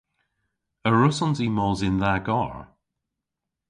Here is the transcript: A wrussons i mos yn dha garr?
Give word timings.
A 0.87 0.89
wrussons 0.91 1.37
i 1.47 1.47
mos 1.55 1.79
yn 1.87 1.95
dha 2.01 2.13
garr? 2.27 2.57